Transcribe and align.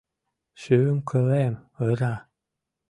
Шӱм-кылем 0.61 1.55
ыра. 1.87 2.13